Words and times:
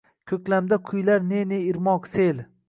Ko’klamda 0.29 0.79
quyilar 0.87 1.21
ne-ne 1.33 1.61
irmoq, 1.67 2.11
sel 2.17 2.43